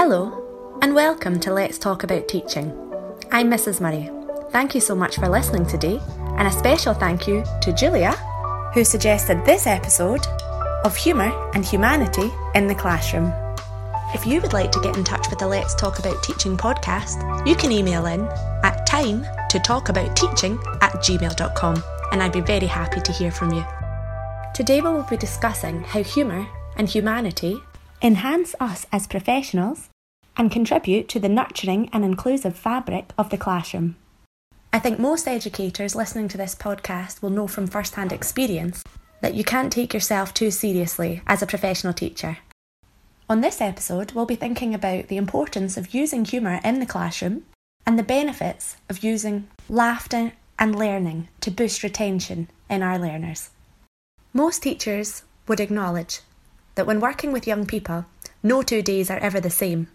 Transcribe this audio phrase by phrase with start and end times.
[0.00, 2.70] Hello, and welcome to Let's Talk About Teaching.
[3.32, 3.80] I'm Mrs.
[3.80, 4.08] Murray.
[4.52, 6.00] Thank you so much for listening today,
[6.38, 8.12] and a special thank you to Julia,
[8.74, 10.24] who suggested this episode
[10.84, 13.32] of Humour and Humanity in the Classroom.
[14.14, 17.44] If you would like to get in touch with the Let's Talk About Teaching podcast,
[17.44, 18.20] you can email in
[18.62, 23.32] at time to talk about teaching at gmail.com, and I'd be very happy to hear
[23.32, 23.64] from you.
[24.54, 27.60] Today we will be discussing how humour and humanity
[28.00, 29.90] enhance us as professionals
[30.38, 33.96] and contribute to the nurturing and inclusive fabric of the classroom.
[34.72, 38.84] I think most educators listening to this podcast will know from first hand experience
[39.20, 42.38] that you can't take yourself too seriously as a professional teacher.
[43.28, 47.44] On this episode, we'll be thinking about the importance of using humour in the classroom
[47.84, 53.50] and the benefits of using laughter and learning to boost retention in our learners.
[54.32, 56.20] Most teachers would acknowledge
[56.74, 58.06] that when working with young people,
[58.42, 59.88] no two days are ever the same.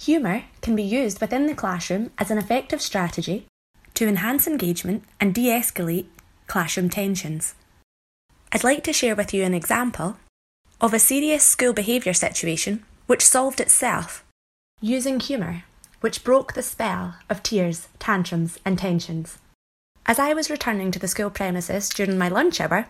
[0.00, 3.46] Humour can be used within the classroom as an effective strategy
[3.94, 6.06] to enhance engagement and de escalate
[6.46, 7.54] classroom tensions.
[8.52, 10.16] I'd like to share with you an example
[10.80, 14.24] of a serious school behaviour situation which solved itself
[14.80, 15.64] using humour,
[16.00, 19.38] which broke the spell of tears, tantrums, and tensions.
[20.06, 22.88] As I was returning to the school premises during my lunch hour,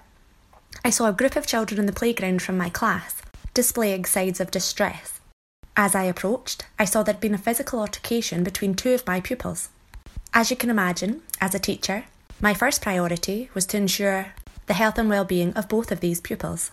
[0.84, 4.50] I saw a group of children in the playground from my class displaying signs of
[4.50, 5.20] distress.
[5.76, 9.70] As I approached, I saw there'd been a physical altercation between two of my pupils.
[10.32, 12.04] As you can imagine, as a teacher,
[12.40, 14.34] my first priority was to ensure
[14.66, 16.70] the health and well-being of both of these pupils.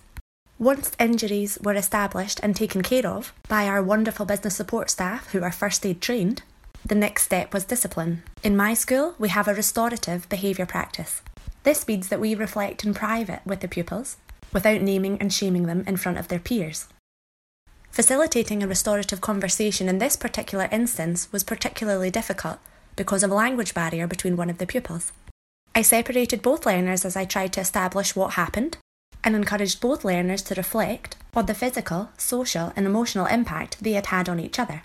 [0.60, 5.42] Once injuries were established and taken care of by our wonderful business support staff who
[5.42, 6.44] are first aid trained,
[6.86, 8.22] the next step was discipline.
[8.44, 11.24] In my school, we have a restorative behaviour practice.
[11.64, 14.18] This means that we reflect in private with the pupils,
[14.54, 16.88] without naming and shaming them in front of their peers.
[17.92, 22.58] Facilitating a restorative conversation in this particular instance was particularly difficult
[22.96, 25.12] because of a language barrier between one of the pupils.
[25.76, 28.78] I separated both learners as I tried to establish what happened
[29.26, 34.06] and encouraged both learners to reflect on the physical, social, and emotional impact they had
[34.06, 34.84] had on each other.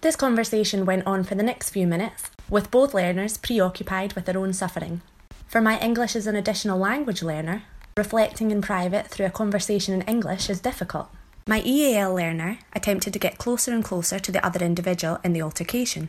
[0.00, 4.38] This conversation went on for the next few minutes, with both learners preoccupied with their
[4.38, 5.02] own suffering.
[5.46, 10.02] For my English as an additional language learner, reflecting in private through a conversation in
[10.02, 11.10] English is difficult.
[11.46, 15.42] My EAL learner attempted to get closer and closer to the other individual in the
[15.42, 16.08] altercation.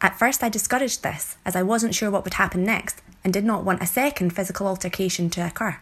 [0.00, 3.44] At first, I discouraged this as I wasn't sure what would happen next and did
[3.44, 5.78] not want a second physical altercation to occur.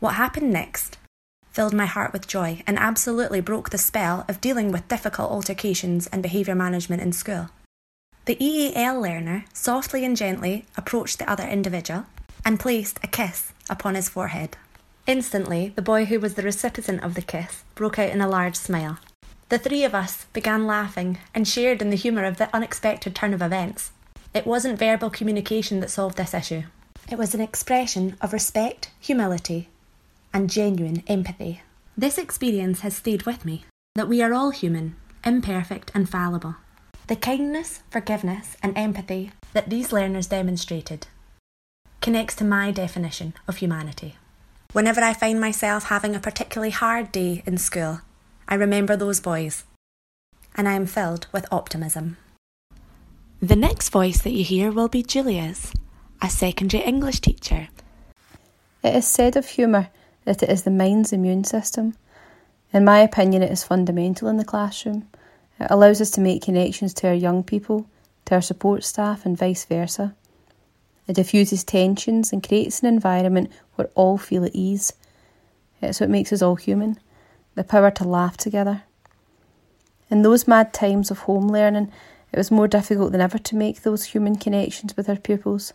[0.00, 0.98] What happened next
[1.50, 6.06] filled my heart with joy and absolutely broke the spell of dealing with difficult altercations
[6.08, 7.48] and behaviour management in school.
[8.26, 12.04] The EAL learner softly and gently approached the other individual
[12.44, 14.56] and placed a kiss upon his forehead.
[15.10, 18.54] Instantly, the boy who was the recipient of the kiss broke out in a large
[18.54, 19.00] smile.
[19.48, 23.34] The three of us began laughing and shared in the humour of the unexpected turn
[23.34, 23.90] of events.
[24.32, 26.62] It wasn't verbal communication that solved this issue.
[27.10, 29.68] It was an expression of respect, humility,
[30.32, 31.62] and genuine empathy.
[31.98, 33.64] This experience has stayed with me
[33.96, 34.94] that we are all human,
[35.24, 36.54] imperfect, and fallible.
[37.08, 41.08] The kindness, forgiveness, and empathy that these learners demonstrated
[42.00, 44.14] connects to my definition of humanity.
[44.72, 48.02] Whenever I find myself having a particularly hard day in school,
[48.46, 49.64] I remember those boys,
[50.54, 52.18] and I am filled with optimism.
[53.42, 55.72] The next voice that you hear will be Julia's,
[56.22, 57.66] a secondary English teacher.
[58.84, 59.88] It is said of humour
[60.24, 61.94] that it is the mind's immune system.
[62.72, 65.08] In my opinion, it is fundamental in the classroom.
[65.58, 67.86] It allows us to make connections to our young people,
[68.26, 70.14] to our support staff, and vice versa.
[71.10, 74.92] It diffuses tensions and creates an environment where all feel at ease.
[75.82, 77.00] It's what makes us all human
[77.56, 78.84] the power to laugh together.
[80.08, 81.90] In those mad times of home learning,
[82.30, 85.72] it was more difficult than ever to make those human connections with our pupils.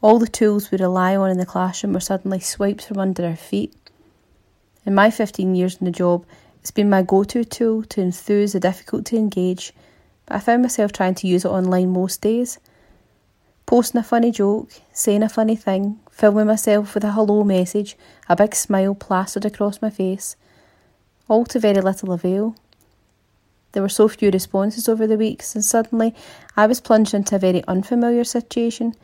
[0.00, 3.34] All the tools we rely on in the classroom were suddenly swiped from under our
[3.34, 3.74] feet.
[4.86, 6.24] In my 15 years in the job,
[6.60, 9.72] it's been my go to tool to enthuse the difficult to engage,
[10.24, 12.60] but I found myself trying to use it online most days
[13.72, 17.96] posting a funny joke, saying a funny thing, filming myself with a hello message,
[18.28, 20.36] a big smile plastered across my face,
[21.26, 22.54] all to very little avail.
[23.72, 26.14] There were so few responses over the weeks, and suddenly
[26.54, 28.94] I was plunged into a very unfamiliar situation,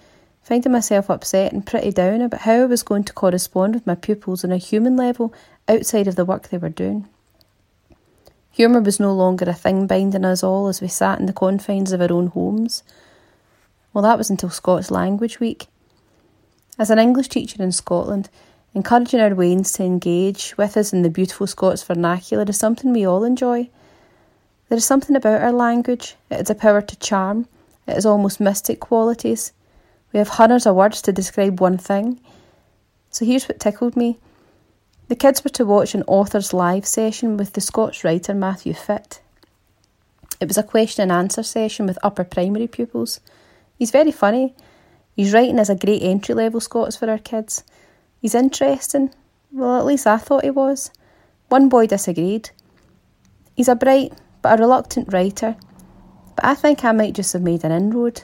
[0.43, 3.95] finding myself upset and pretty down about how I was going to correspond with my
[3.95, 5.33] pupils on a human level
[5.67, 7.09] outside of the work they were doing.
[8.51, 11.93] Humour was no longer a thing binding us all as we sat in the confines
[11.93, 12.83] of our own homes.
[13.99, 15.67] Well, that was until Scots Language Week.
[16.79, 18.29] As an English teacher in Scotland,
[18.73, 23.05] encouraging our wains to engage with us in the beautiful Scots vernacular is something we
[23.05, 23.69] all enjoy.
[24.69, 26.15] There is something about our language.
[26.31, 27.49] It has a power to charm.
[27.89, 29.53] It has almost mystic qualities.
[30.13, 32.21] We have hundreds of words to describe one thing.
[33.11, 34.21] So here's what tickled me.
[35.09, 39.21] The kids were to watch an author's live session with the Scots writer Matthew Fitt.
[40.41, 43.19] It was a question and answer session with upper primary pupils.
[43.79, 44.55] He's very funny.
[45.15, 47.65] He's writing as a great entry level Scots for our kids.
[48.21, 49.15] He's interesting.
[49.53, 50.91] Well, at least I thought he was.
[51.49, 52.51] One boy disagreed.
[53.57, 55.57] He's a bright but a reluctant writer,
[56.37, 58.23] but I think I might just have made an inroad.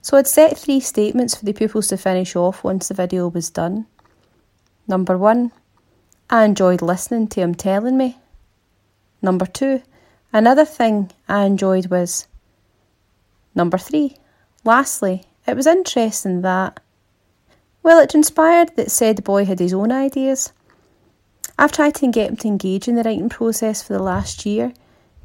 [0.00, 3.50] So I'd set three statements for the pupils to finish off once the video was
[3.50, 3.86] done.
[4.88, 5.52] Number one,
[6.28, 8.18] I enjoyed listening to him telling me.
[9.20, 9.82] Number two,
[10.32, 12.26] another thing I enjoyed was.
[13.54, 14.16] Number three,
[14.64, 16.80] lastly, it was interesting that.
[17.82, 20.52] Well, it transpired that said boy had his own ideas.
[21.58, 24.72] I've tried to get him to engage in the writing process for the last year.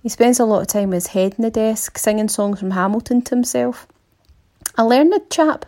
[0.01, 2.71] He spends a lot of time with his head in the desk, singing songs from
[2.71, 3.87] Hamilton to himself.
[4.77, 5.65] A learned chap.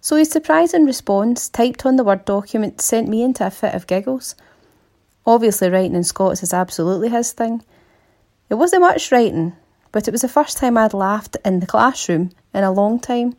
[0.00, 3.86] So his surprising response, typed on the Word document, sent me into a fit of
[3.86, 4.34] giggles.
[5.24, 7.62] Obviously, writing in Scots is absolutely his thing.
[8.50, 9.54] It wasn't much writing,
[9.92, 13.36] but it was the first time I'd laughed in the classroom in a long time.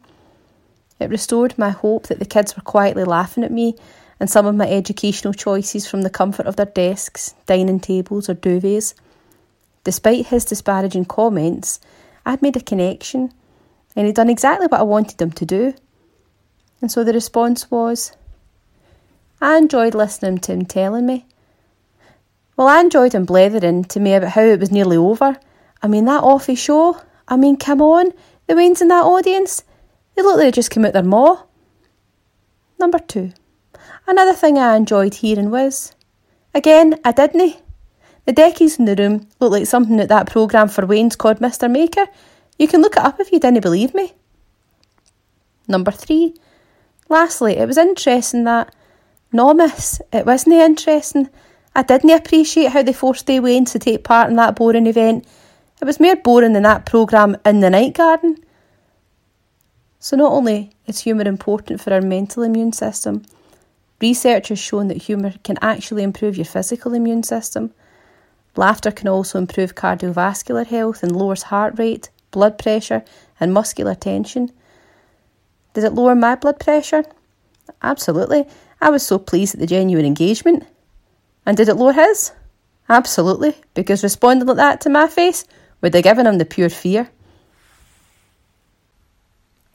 [1.00, 3.76] It restored my hope that the kids were quietly laughing at me
[4.20, 8.36] and some of my educational choices from the comfort of their desks, dining tables, or
[8.36, 8.94] duvets.
[9.84, 11.82] Despite his disparaging comments,
[12.26, 13.34] I'd made a connection,
[13.96, 15.74] and he'd done exactly what I wanted him to do.
[16.80, 18.16] And so the response was,
[19.42, 21.26] I enjoyed listening to him telling me.
[22.56, 25.38] Well, I enjoyed him blethering to me about how it was nearly over.
[25.84, 27.00] I mean, that awful show.
[27.28, 28.12] I mean, come on,
[28.48, 29.64] the weans in that audience.
[30.16, 31.44] They look like they just came out their maw.
[32.80, 33.34] Number two.
[34.08, 35.94] Another thing I enjoyed hearing was,
[36.54, 37.62] again, I didn't.
[38.26, 41.70] The deckies in the room look like something that that programme for weans called Mr
[41.70, 42.06] Maker.
[42.58, 44.14] You can look it up if you didn't believe me.
[45.68, 46.36] Number three.
[47.10, 48.74] Lastly, it was interesting that,
[49.32, 51.30] no miss, it wasn't interesting.
[51.76, 55.28] I didn't appreciate how they forced the weans to take part in that boring event.
[55.84, 58.38] It was more boring than that programme in the night garden.
[60.00, 63.24] So not only is humour important for our mental immune system,
[64.02, 67.74] Research has shown that humour can actually improve your physical immune system.
[68.56, 73.04] Laughter can also improve cardiovascular health and lowers heart rate, blood pressure,
[73.38, 74.54] and muscular tension.
[75.74, 77.04] Did it lower my blood pressure?
[77.82, 78.48] Absolutely.
[78.80, 80.66] I was so pleased at the genuine engagement.
[81.46, 82.32] And did it lower his?
[82.88, 85.44] Absolutely, because responding like that to my face
[85.84, 87.10] would have given him the pure fear.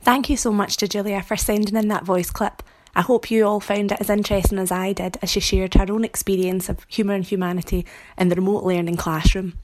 [0.01, 2.63] Thank you so much to Julia for sending in that voice clip.
[2.97, 5.93] I hope you all found it as interesting as I did as she shared her
[5.93, 7.85] own experience of humour and humanity
[8.17, 9.59] in the remote learning classroom.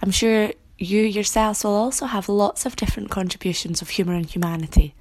[0.00, 4.94] I'm sure you yourselves will also have lots of different contributions of humour and humanity.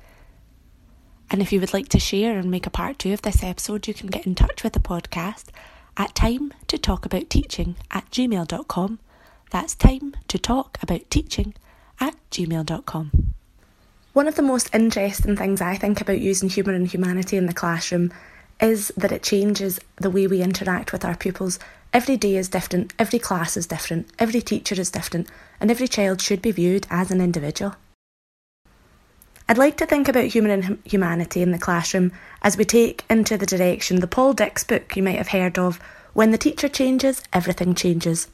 [1.29, 3.87] And if you would like to share and make a part two of this episode,
[3.87, 5.45] you can get in touch with the podcast
[5.95, 8.99] at time to talk about teaching at gmail.com.
[9.49, 11.53] That's time to talk about teaching
[11.99, 13.33] at gmail.com.
[14.13, 17.53] One of the most interesting things I think about using humour and humanity in the
[17.53, 18.11] classroom
[18.59, 21.59] is that it changes the way we interact with our pupils.
[21.93, 25.29] Every day is different, every class is different, every teacher is different,
[25.61, 27.75] and every child should be viewed as an individual.
[29.47, 32.11] I'd like to think about humour and humanity in the classroom
[32.41, 35.79] as we take into the direction the Paul Dix book you might have heard of
[36.13, 38.27] When the Teacher Changes, Everything Changes.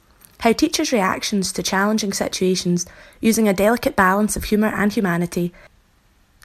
[0.43, 2.85] How teachers' reactions to challenging situations,
[3.21, 5.53] using a delicate balance of humour and humanity,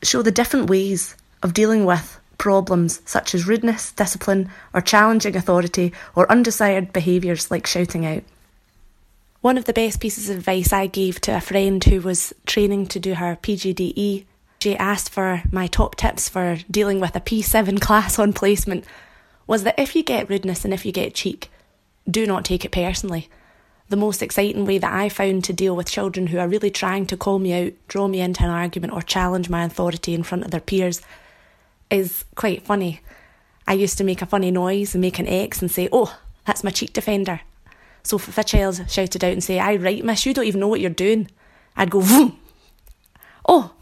[0.05, 5.93] show the different ways of dealing with problems such as rudeness, discipline, or challenging authority,
[6.15, 8.23] or undesired behaviours like shouting out.
[9.41, 12.87] One of the best pieces of advice I gave to a friend who was training
[12.91, 14.27] to do her PGDE,
[14.61, 18.85] she asked for my top tips for dealing with a P7 class on placement,
[19.49, 21.51] was that if you get rudeness and if you get cheek,
[22.09, 23.29] do not take it personally
[23.89, 27.07] the most exciting way that I found to deal with children who are really trying
[27.07, 30.45] to call me out, draw me into an argument, or challenge my authority in front
[30.45, 31.01] of their peers
[31.91, 33.01] is quite funny.
[33.67, 36.65] I used to make a funny noise and make an X and say, Oh, that's
[36.65, 37.41] my cheek defender.
[38.03, 40.69] So if a child shouted out and say, I right, miss, you don't even know
[40.69, 41.31] what you're doing,
[41.77, 42.39] I'd go, Vroom.
[43.47, 43.73] Oh,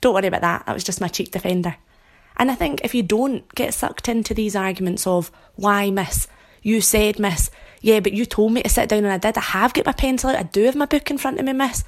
[0.00, 0.66] don't worry about that.
[0.66, 1.76] That was just my cheek defender.
[2.36, 6.28] And I think if you don't get sucked into these arguments of, Why, miss?
[6.62, 7.50] You said, miss,
[7.86, 9.38] yeah, but you told me to sit down and I did.
[9.38, 10.36] I have got my pencil out.
[10.36, 11.84] I do have my book in front of me, miss.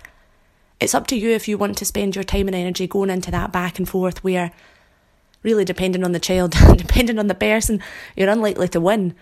[0.79, 3.33] It's up to you if you want to spend your time and energy going into
[3.33, 4.53] that back and forth where,
[5.43, 7.83] really depending on the child, depending on the person,
[8.15, 9.17] you're unlikely to win.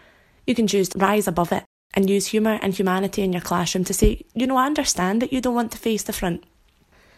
[0.46, 1.64] You can choose to rise above it
[1.94, 5.32] and use humour and humanity in your classroom to say, you know, I understand that
[5.32, 6.44] you don't want to face the front.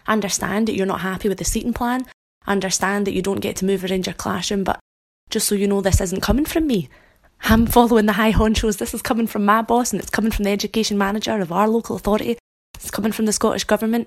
[0.07, 2.07] I understand that you're not happy with the seating plan.
[2.47, 4.79] I understand that you don't get to move around your classroom, but
[5.31, 6.89] just so you know, this isn't coming from me.
[7.41, 8.77] I'm following the high honchos.
[8.77, 11.67] This is coming from my boss and it's coming from the education manager of our
[11.67, 12.37] local authority.
[12.75, 14.07] It's coming from the Scottish Government.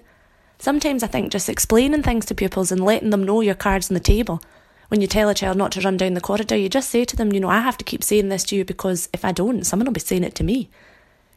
[0.60, 3.96] Sometimes I think just explaining things to pupils and letting them know your cards on
[3.96, 4.44] the table.
[4.90, 7.16] When you tell a child not to run down the corridor, you just say to
[7.16, 9.64] them, you know, I have to keep saying this to you because if I don't,
[9.64, 10.70] someone will be saying it to me.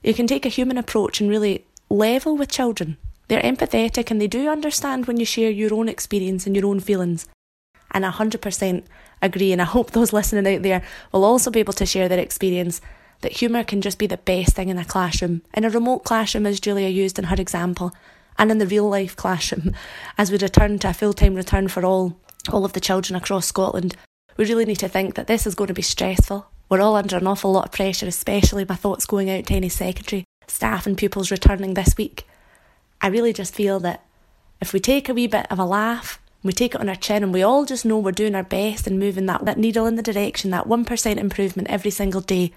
[0.02, 2.98] You can take a human approach and really level with children.
[3.28, 6.80] They're empathetic and they do understand when you share your own experience and your own
[6.80, 7.26] feelings.
[7.94, 8.84] And I 100%
[9.22, 10.82] agree, and I hope those listening out there
[11.12, 12.80] will also be able to share their experience
[13.20, 16.44] that humour can just be the best thing in a classroom, in a remote classroom,
[16.44, 17.92] as Julia used in her example,
[18.36, 19.74] and in the real life classroom,
[20.18, 22.18] as we return to a full time return for all,
[22.52, 23.96] all of the children across Scotland.
[24.36, 26.46] We really need to think that this is going to be stressful.
[26.68, 29.68] We're all under an awful lot of pressure, especially my thoughts going out to any
[29.68, 32.26] secondary staff and pupils returning this week.
[33.00, 34.04] I really just feel that
[34.60, 37.22] if we take a wee bit of a laugh, we take it on our chin,
[37.22, 39.96] and we all just know we're doing our best and moving that, that needle in
[39.96, 42.52] the direction, that 1% improvement every single day,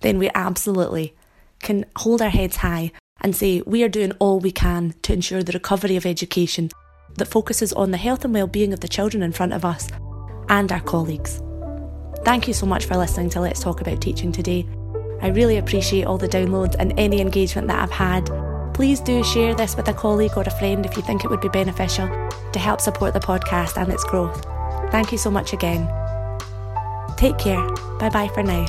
[0.00, 1.14] then we absolutely
[1.58, 5.42] can hold our heads high and say we are doing all we can to ensure
[5.42, 6.70] the recovery of education
[7.16, 9.88] that focuses on the health and well-being of the children in front of us
[10.48, 11.42] and our colleagues.
[12.24, 14.66] Thank you so much for listening to Let's Talk About Teaching today.
[15.20, 18.30] I really appreciate all the downloads and any engagement that I've had.
[18.74, 21.40] Please do share this with a colleague or a friend if you think it would
[21.40, 22.08] be beneficial
[22.54, 24.42] to help support the podcast and its growth.
[24.90, 25.86] Thank you so much again.
[27.16, 27.62] Take care.
[27.98, 28.66] Bye bye for now.